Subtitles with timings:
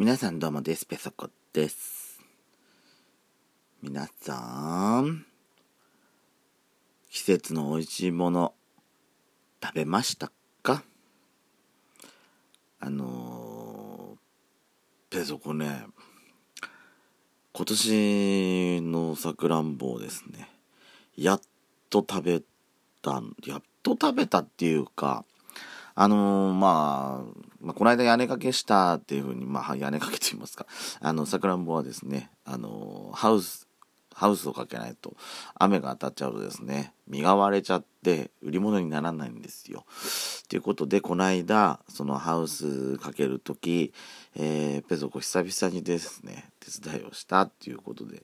[0.00, 0.86] 皆さんどうもです。
[0.86, 2.20] ペソコです。
[3.82, 5.26] 皆さん、
[7.10, 8.54] 季節の美味しいもの、
[9.60, 10.30] 食べました
[10.62, 10.84] か？
[12.78, 15.86] あのー、ペソコね、
[17.52, 20.48] 今年のさくらんぼをですね、
[21.16, 21.40] やっ
[21.90, 22.40] と食べ
[23.02, 25.24] た、やっと食べたっていうか、
[26.00, 30.64] あのー、まあ、まあ、この間屋根掛けしたっていうふうに、まあ、屋根掛けと言いますか、
[31.00, 33.66] あの、さくらんぼはですね、あのー、ハウス、
[34.14, 35.16] ハウスをかけないと
[35.56, 39.86] 雨が当たっちゃうとですね、実が割れちゃって売り物にならないんですよ。
[40.48, 43.92] ということで、この間、そのハウスかける時、
[44.36, 48.22] えー、ペソコ久々にですね、手伝いをしたっていうことで、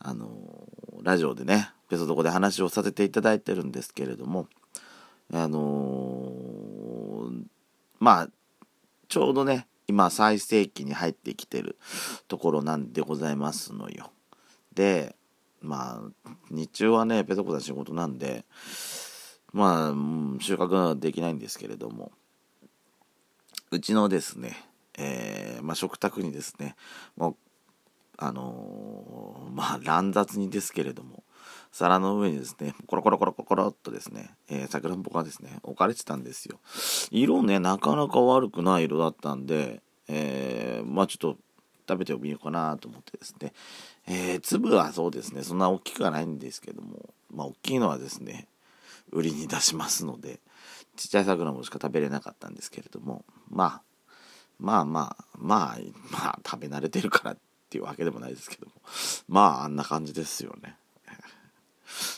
[0.00, 4.48] あのー、ラジオでね、ペソドコで話をさせていただいてるんですけれども、
[5.32, 7.42] あのー、
[7.98, 8.28] まあ
[9.08, 11.76] ちょうどね今最盛期に入ってきてる
[12.28, 14.10] ところなんでございますのよ。
[14.74, 15.16] で
[15.62, 18.44] まあ日中はねペトコさん仕事なんで
[19.52, 19.94] まあ
[20.40, 22.12] 収穫はできないんですけれども
[23.70, 24.56] うちのですね、
[24.96, 26.76] えー、まあ、食卓にですね
[27.16, 27.36] もう
[28.18, 31.24] あのー、まあ乱雑にですけれども
[31.76, 36.58] 皿の上にですね、コロコロコロコロっとですね、えー、桜んぼがですね、置かれてたんですよ。
[37.10, 41.36] 色ね、なかなか悪くない色だったんで、えー、まあちょっと
[41.86, 43.52] 食べてみようかなと思ってですね、
[44.06, 48.48] えー、粒はそうですね、そんな大きくはないんですけども、まあ大きいのはですね、
[49.12, 50.40] 売りに出しますので、
[50.96, 53.82] ちっちゃい桜んぼしか食べれなかったんですけれども、まあ、
[54.58, 55.78] まあまあ、まあ、
[56.10, 58.72] まあ、食べ慣れてるからっていうわけでもないですけども、
[59.28, 60.78] まあ、あんな感じですよね。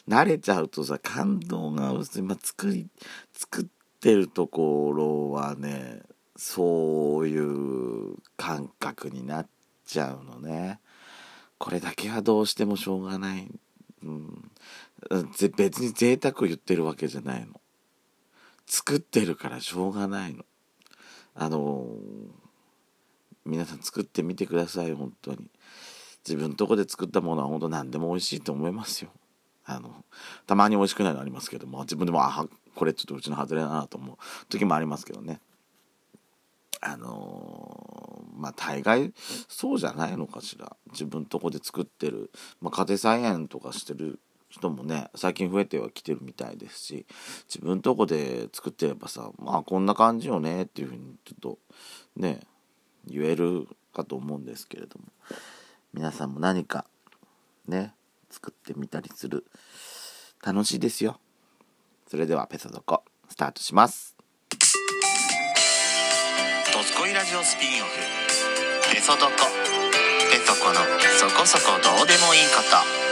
[0.09, 2.89] 慣れちゃうとさ感動が薄い、まあ、作り
[3.33, 3.67] 作っ
[4.01, 6.03] てるところはね
[6.37, 9.49] そういう感覚になっ
[9.85, 10.81] ちゃうのね。
[11.59, 13.49] これだけはどうしてもしょうがない、
[14.05, 14.51] うん、
[15.57, 17.61] 別に贅沢言ってるわけじゃないの。
[18.67, 20.45] 作ってるからしょうがないの。
[21.35, 21.87] あの
[23.45, 25.51] 皆さん作ってみてください本当に。
[26.27, 29.11] 自分とこで作ったものは本当何でも美味しいと思いますよ。
[29.69, 30.05] あの
[30.47, 34.17] たまに美味しくないのありますけども自分でもあこれちょっとうちの外れだなと思う
[34.49, 35.41] 時もありますけどね。
[36.81, 39.13] あのー、まあ大概
[39.49, 40.77] そうじゃないのかしら。
[40.93, 42.31] 自分とこで作ってる、
[42.61, 47.07] まあ、家庭菜園とかしてる人もね最近増えてはきてるみたいですし
[47.49, 51.59] 自分とこで作ってればさまあこんな感じよねっていうふうにちょっと
[52.17, 52.41] ね
[53.07, 55.05] 言えるかと思うんですけれども。
[55.95, 56.85] 皆さんも何か
[57.67, 57.95] ね
[58.31, 59.47] 作ってみたりする。
[60.45, 61.21] 楽しいですよ。
[62.07, 64.17] それではペソドコスタートします。
[66.73, 68.95] ドスコイラジオスピンオフ。
[68.95, 69.31] ペソドコ。
[70.31, 70.77] ペソコの
[71.19, 72.63] そこそこどうでもいいこ
[73.03, 73.08] と。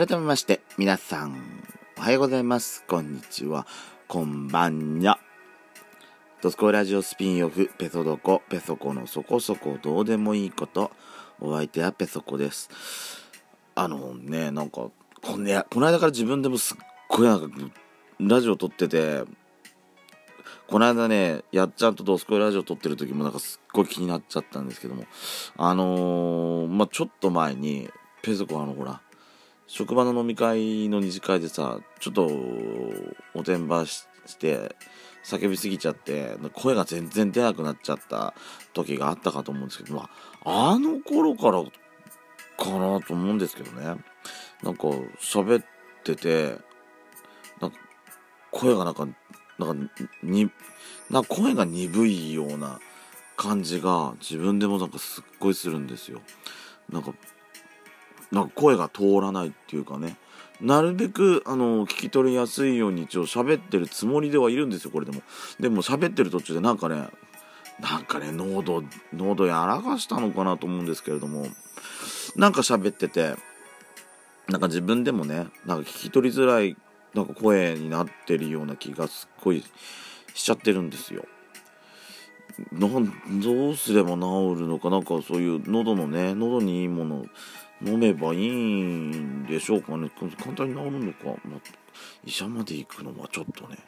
[0.00, 1.62] 改めまして、皆さん、
[1.98, 2.86] おはようございます。
[2.88, 3.66] こんにちは。
[4.08, 5.18] こんばんにゃ。
[6.40, 10.90] ドスコイラジオスピンオフ、ペソドコ、ペソコのそこそこどうでもいいこと、
[11.38, 12.70] お相手はペソコです。
[13.74, 14.92] あのね、なんか、こ
[15.36, 16.78] のこの間から自分でもすっ
[17.10, 17.54] ごいなんか、
[18.20, 19.24] ラジオ撮ってて、
[20.66, 25.04] この間ね、やっちゃんとドスコイラジオ撮ってる時もなんかすっごい気になっちゃったんですけども、
[25.58, 27.90] あのー、まあ、ちょっと前に、
[28.22, 29.02] ペソコあのほら、
[29.72, 32.28] 職場の飲み会の二次会でさちょっと
[33.34, 34.74] おてんばして
[35.24, 38.34] 叫びすぎちゃって声が全然出なくなっちゃった
[38.74, 40.10] 時があったかと思うんですけど、ま
[40.42, 44.02] あ、あの頃からかなと思うんですけどね。
[44.64, 44.88] なんか
[45.20, 45.64] 喋っ
[46.02, 46.58] てて
[47.60, 47.76] なんか
[48.50, 49.06] 声がなんか
[49.56, 49.92] なんか
[50.24, 50.50] に
[51.10, 52.80] な声が鈍いような
[53.36, 56.22] 感じが自分でもなんかすっごいするんですよ。
[56.90, 57.14] なんか
[58.30, 60.16] なんか声が通らないっていうかね。
[60.60, 65.22] なるべくあの聞き取りやすいように一応喋ってるつもりではいるんですよこれでも。
[65.58, 67.08] でも喋ってる途中でなんかね
[67.80, 68.84] なんかね喉
[69.14, 71.46] 喉やらかしたのかなと思うんですけれども。
[72.36, 73.34] なんか喋ってて
[74.48, 76.76] なんか自分でもねなんか聞き取りづらい
[77.14, 79.64] なんか声になってるような気がすっごい
[80.34, 81.24] しちゃってるんですよ。
[82.72, 87.24] なんどうすれば治るのかなんかそういう喉のね喉にいいもの
[87.82, 90.10] 飲めばいいんでしょうかね。
[90.38, 91.60] 簡単に治るのか、まあ、
[92.24, 93.78] 医者まで行くのはちょっとね。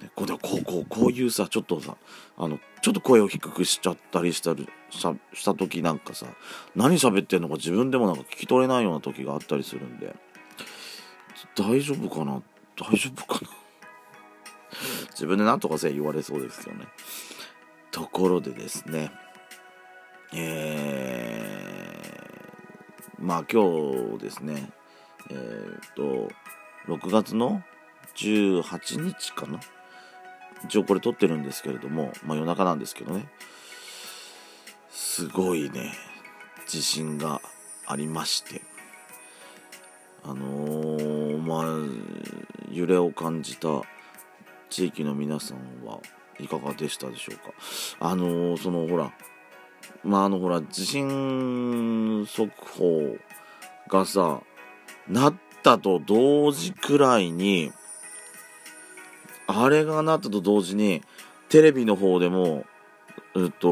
[0.00, 1.96] ね、こうこうこうこういうさちょっとさ
[2.36, 4.56] あのちょっと声を低くしちゃったりした
[4.90, 6.26] したした時なんかさ
[6.74, 10.14] 何喋ってんのか自分でもなんか聞き取れないような時があったりするんで。
[11.54, 12.40] 大丈夫かな？
[12.76, 13.50] 大丈夫かな？
[15.10, 16.86] 自分で何とかせ言われそうですよね。
[17.90, 19.12] ところでですね
[20.32, 20.71] えー、
[23.22, 23.62] まあ今
[24.16, 24.68] 日ですね
[25.30, 26.28] えー、っと
[26.92, 27.62] 6月の
[28.16, 29.60] 18日かな？
[30.64, 33.28] 一応これ撮ってるんですけれども、まあ夜中なんですけどね、
[34.90, 35.92] すごいね、
[36.66, 37.40] 地震が
[37.86, 38.62] ありまして、
[40.24, 41.64] あのー、まあ、
[42.70, 43.82] 揺れを感じた
[44.68, 46.00] 地域の皆さんは
[46.38, 47.52] いかがでしたでしょうか？
[48.00, 49.12] あのー、そのほら、
[50.04, 53.16] まああのほら、地震速報
[53.88, 54.40] がさ、
[55.08, 57.72] なったと同時くらいに、
[59.46, 61.02] あれがなったと同時に、
[61.48, 62.64] テレビの方でも、
[63.34, 63.70] えっと、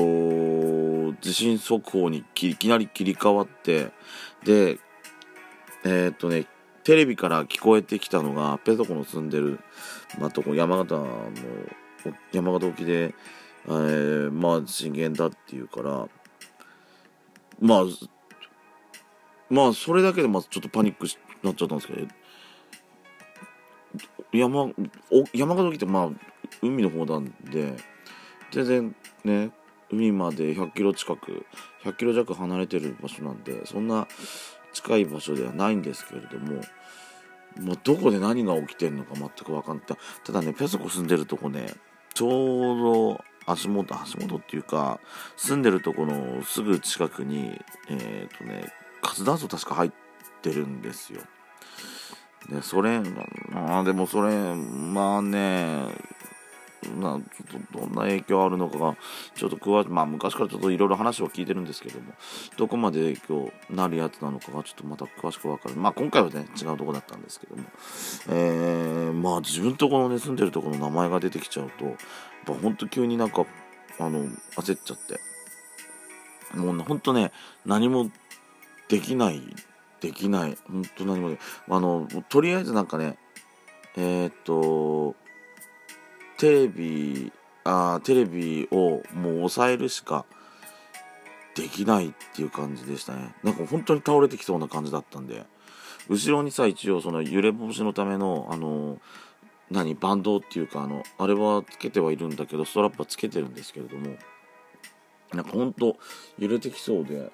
[1.21, 3.91] 地震速報にいきなり切り替わって、
[4.45, 4.79] で、
[5.85, 6.47] えー、っとね、
[6.85, 9.61] テレビから聞こえてきたのが、ペソコの住んでる、
[10.19, 11.07] まあ、とこ山形の、
[12.33, 13.15] 山形沖で、
[13.67, 16.09] えー、まあ、震源だっていうから、
[17.61, 17.85] まあ、
[19.49, 21.12] まあ、それだけで、まあ、ちょっとパニックに
[21.43, 22.07] なっちゃったんですけど、
[24.33, 24.73] 山お
[25.33, 26.11] 山形ってまあ
[26.62, 27.77] 海の方なんで
[28.53, 29.51] 全然ね
[29.91, 31.47] 海まで100キロ近く
[31.85, 34.07] 100キロ弱離れてる場所なんでそんな
[34.73, 36.61] 近い場所ではないんですけれども
[37.61, 39.87] もうどこで何が起きてるのか全く分かんない。
[40.25, 41.75] ただねペソコ住んでるとこね
[42.15, 45.00] ちょうど足元足元っていうか
[45.37, 49.91] 住んでるとこのすぐ近くにえっ、ー、とね活断層確か入っ
[50.43, 51.20] てるんですよ
[52.49, 53.00] で、それ、
[53.50, 55.87] まあでもそれ、まあね、
[56.99, 58.97] なちょっとどんな影響あるのかが、
[59.35, 62.12] ちょっと詳しまあ昔からちょっといろいろ話は聞いてるんですけども、
[62.56, 65.76] どこまで影響なるやつなのかがちょっとまた詳しくわかる。
[65.76, 67.64] まあ今回はね、違うとこだったんですけども、
[68.31, 71.97] えー、まあ自分とこのね、住んでるところの名前が出てきちゃうと、
[72.44, 73.46] ぱほんと急になんか、
[73.98, 74.25] あの、
[74.56, 75.20] 焦っちゃって、
[76.56, 77.32] もうほんとね、
[77.64, 78.10] 何も
[78.88, 79.40] できない
[80.00, 80.56] できない。
[80.66, 81.38] 本当何もで
[81.69, 83.19] あの、とりあえずなんかね、
[83.96, 85.14] えー、っと、
[86.38, 87.32] テレビ、
[87.64, 90.25] あテレビをもう抑えるしか
[91.54, 93.34] できないっていう感じでしたね。
[93.44, 95.44] なんか本当に倒れてきそうな感じだったんで、
[96.08, 98.98] 後ろにさ、一応その揺れ防止のための、あの、
[99.70, 104.17] 何、バンドっていうか、あの、あれはつけてはいるんだけど、ストラップはつけてるんですけれども、
[105.32, 105.96] なんかほんと
[106.38, 107.31] 揺れてきそうで、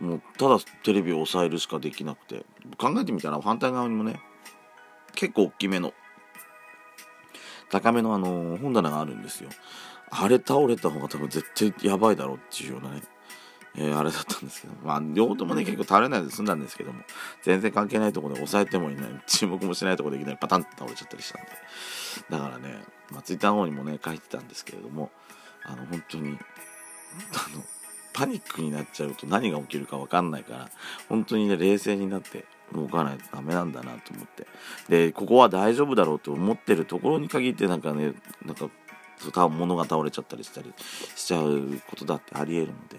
[0.00, 2.44] もうただテレビを抑えるしかできなくて
[2.78, 4.20] 考えてみたら反対側にもね
[5.14, 5.92] 結構大きめの
[7.70, 9.50] 高めのあの本棚があるんですよ。
[10.10, 13.02] あれ倒れた方が多分絶対やばいだろうっていうようなね、
[13.76, 17.02] えー、あれだったんですけどまあ両方ともね結構倒れないで済んだんですけども。
[17.42, 19.22] 全然関係ないところで抑えてもいない。
[19.26, 21.48] 注目もしないところでいきなりパタンと倒れちゃったりしたんで。
[22.30, 25.10] だからね、まあ、ツイッターの方にもね書いてたんですけれども。
[25.66, 26.38] あの本当に
[27.32, 27.64] あの
[28.12, 30.68] パニックになっちゃうと何が起きるか分かんないから
[31.08, 32.44] 本当にね冷静になって
[32.74, 34.46] 動かないとダメなんだなと思って。
[34.90, 38.12] でここは大丈夫だろうと思ってるところに限ってなんかね
[38.44, 38.68] なんか
[39.48, 40.74] 物が倒れちゃったりしたり
[41.16, 42.98] しちゃうことだってありえるので、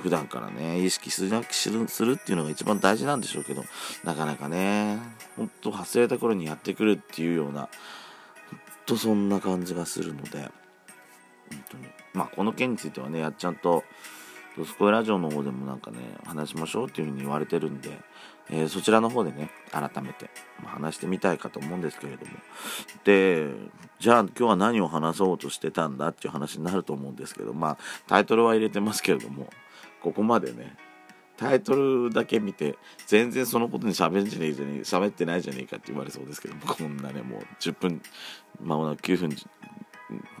[0.00, 1.44] 普段からね意識する
[1.88, 3.64] するっていうのが一番大事なんでしょうけど
[4.04, 4.98] なかなかね
[5.36, 7.70] ほんと忘れた頃にやってくるっていうようなほん
[8.86, 10.50] とそんな感じがするので本
[11.70, 11.86] 当に。
[12.14, 13.84] まあこの件についてはねやっちゃんと
[14.56, 17.90] ドスコイラジオの方でもなんかね話しましょうっていう風に言われてるんで、
[18.50, 20.28] えー、そちらの方でね改めて、
[20.62, 22.32] ま話してみたいかと思うんですけれども。
[23.04, 23.50] で
[23.98, 29.48] じゃあ今日は何を話そうとしてたんだっていう話になると思うんですけどまあタイトルは入れてますけれども
[30.02, 30.76] ここまでね
[31.36, 38.02] タイトルだけ見て全然そのことに喋んじゃねえじゃねえ喋ってないじゃねえかって言われそうですけどこんなねもう10分
[38.60, 39.36] まもなく9分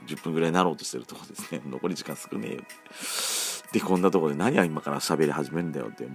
[0.06, 1.62] 10分ぐらいになろうとしてるとこですね。
[1.66, 2.62] 残り時間少ねえよ。
[3.72, 6.06] で、こんなとこで何は今から喋り始めるんだよって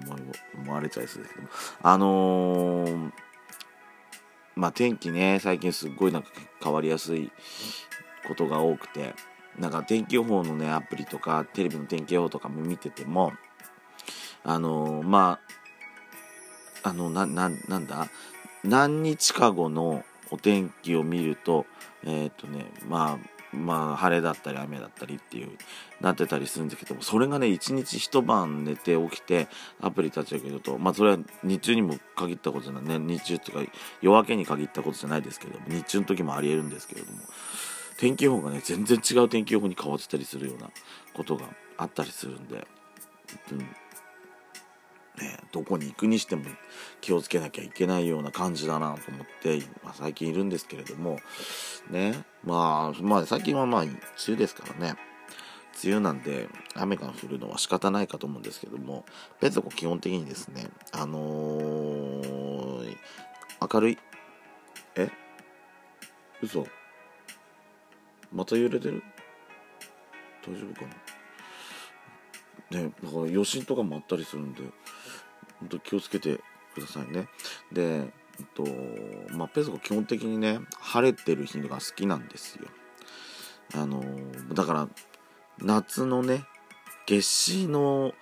[0.55, 1.47] 思われちゃいそうですけど
[1.81, 3.11] あのー、
[4.55, 6.29] まあ天気ね、最近すっごいなんか
[6.61, 7.31] 変わりやすい
[8.27, 9.15] ことが多くて、
[9.57, 13.33] なんか天気予報のね、アプリとか、テレビの天気予報とかも見てても、
[14.43, 15.39] あのー、ま
[16.83, 18.07] あ、あの、な、な、なんだ？
[18.63, 21.65] 何日か後のお天気を見ると、
[22.03, 25.49] えっ、ー、とね、まあ、まあ晴れだったり雨だったりっていう
[26.01, 29.47] なってたりするんですけどもそれがね一日一晩寝て起きて
[29.81, 37.19] アプリ立ち上げるとまあそれは日中にも限ったことじゃないね日中っていうか夜明けに限ったことじゃないですけども日中の時もありえるんですけれども
[37.97, 40.69] 天気予報がね全然違う天気予報に変わってたりするような
[41.13, 41.45] ことが
[41.77, 42.67] あったりするんで、
[43.51, 43.59] うん。
[43.59, 43.65] ね、
[45.51, 46.43] どこに行くにしても
[47.01, 51.17] 気をつけなきゃいけないような感じだなと思って、まあ、最近いるんですけれども
[51.89, 54.95] ねまあまあ最近はまあ梅雨ですからね。
[55.83, 59.05] 梅雨なんで雨が降るのは仕方ないかと思うんですけども
[59.39, 62.95] ペソコ基本的にですねあのー、
[63.73, 63.97] 明るい
[64.95, 65.09] え？
[66.41, 66.67] 嘘。
[68.31, 69.03] また揺れてる？
[70.45, 70.87] 大丈夫か
[72.71, 72.81] な？
[72.81, 74.61] ねだから余震とかもあったりするんで
[75.59, 76.39] 本当気をつけて
[76.75, 77.27] くださいね。
[77.71, 78.63] でえっと
[79.35, 82.67] まあペソコ基本的にね晴れてる日が好きなんですよ。
[83.75, 84.03] あの
[84.53, 84.87] だから
[85.59, 86.45] 夏のね
[87.05, 88.13] 夏至の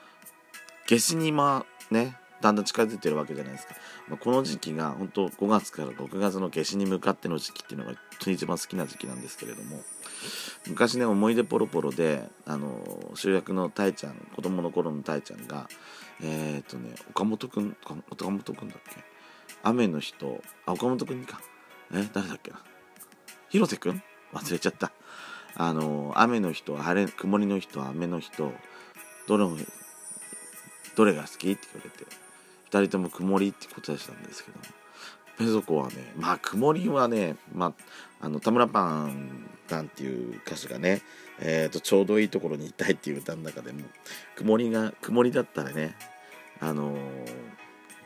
[0.87, 3.73] 夏至にまあねだんだん近づいてるわけじゃないですか、
[4.07, 9.79] まあ、この時期が本当5月から6月の夏至に向かっての時期っていうのが一番好きな時期なんですけれども
[10.67, 15.67] 昔ね思い出ポロポロであの主役のたいちゃん子供の頃のたいちゃんが
[16.21, 17.75] えっ、とね岡本くん
[18.11, 19.03] 岡本くんだっけ？
[19.63, 21.41] 雨の人あ岡本くんか。
[21.93, 22.59] え誰だっけな？
[23.49, 24.03] 広瀬くん？
[24.33, 24.91] 忘れちゃった。
[25.55, 28.51] あの雨の人晴れ曇りの人雨の人
[29.27, 29.45] どれ
[30.95, 31.51] どれが好き？
[31.51, 32.24] って言われて。
[32.75, 34.59] 2人とも曇りって答えしたんですけど
[35.37, 41.01] ペソコはねまあ曇りはねまああの田村パンさんっていう歌詞がね
[41.39, 43.81] えーと、ちょうどいいところにいたいっていう歌の中でも
[44.37, 45.95] 曇りが曇りだったらね
[46.61, 46.97] あのー、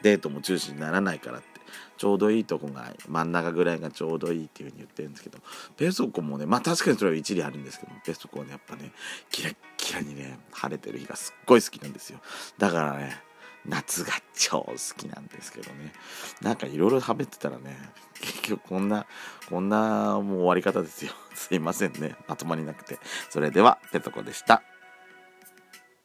[0.01, 1.47] デートも中止にならないからって
[1.97, 5.37] ちょうどいいとこが真ん中ぐらいがちょうどいいっていう風に言ってるんですけど
[5.77, 8.91] ペソコもねまあ確かにそれは一理あるんですけどペソコはねやっぱね
[9.29, 12.19] キラッキラにね晴れてる日がすっごい好きなんですよ。
[12.57, 13.21] だからね
[13.67, 15.93] 夏が超好きなんですけどね。
[16.41, 17.77] なんかいろいろ喋ってたらね
[18.21, 19.05] 結局こんな
[19.49, 21.13] こんなもう終わり方ですよ。
[21.33, 22.15] すいませんね。
[22.27, 22.99] まとまりなくて。
[23.29, 24.63] それではペトコでした。